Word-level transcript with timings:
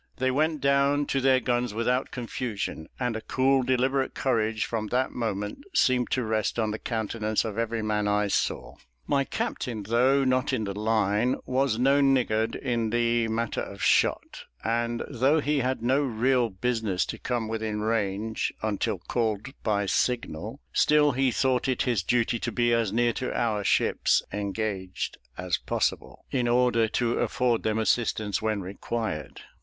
They 0.17 0.31
went 0.31 0.61
down 0.61 1.05
to 1.05 1.21
their 1.21 1.39
guns 1.39 1.75
without 1.75 2.09
confusion; 2.09 2.87
and 2.99 3.15
a 3.15 3.21
cool, 3.21 3.61
deliberate 3.61 4.15
courage 4.15 4.65
from 4.65 4.87
that 4.87 5.11
moment 5.11 5.63
seemed 5.75 6.09
to 6.09 6.23
rest 6.23 6.57
on 6.57 6.71
the 6.71 6.79
countenance 6.79 7.45
of 7.45 7.55
every 7.59 7.83
man 7.83 8.07
I 8.07 8.27
saw. 8.29 8.77
My 9.05 9.23
captain, 9.23 9.83
though 9.83 10.23
not 10.25 10.53
in 10.53 10.63
the 10.63 10.73
line, 10.73 11.35
was 11.45 11.77
no 11.77 12.01
niggard 12.01 12.55
in 12.55 12.89
the 12.89 13.27
matter 13.27 13.61
of 13.61 13.83
shot, 13.83 14.45
and 14.63 15.03
though 15.07 15.39
he 15.39 15.59
had 15.59 15.83
no 15.83 16.01
real 16.01 16.49
business 16.49 17.05
to 17.05 17.19
come 17.19 17.47
within 17.47 17.81
range 17.81 18.51
until 18.63 18.97
called 18.97 19.49
by 19.61 19.85
signal, 19.85 20.61
still 20.73 21.11
he 21.11 21.29
thought 21.29 21.67
it 21.67 21.83
his 21.83 22.01
duty 22.01 22.39
to 22.39 22.51
be 22.51 22.73
as 22.73 22.91
near 22.91 23.13
to 23.13 23.31
our 23.39 23.63
ships 23.63 24.23
engaged 24.33 25.19
as 25.37 25.59
possible, 25.59 26.25
in 26.31 26.47
order 26.47 26.87
to 26.87 27.19
afford 27.19 27.61
them 27.61 27.77
assistance 27.77 28.41
when 28.41 28.61
required. 28.61 29.41